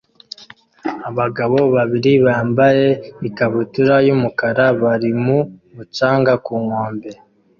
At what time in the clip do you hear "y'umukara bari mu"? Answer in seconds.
4.07-5.37